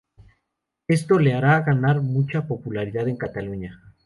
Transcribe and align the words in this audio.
Esto 0.87 1.19
le 1.19 1.35
hará 1.35 1.61
ganar 1.61 2.01
mucha 2.01 2.47
popularidad 2.47 3.07
en 3.07 3.17
Cataluña. 3.17 3.83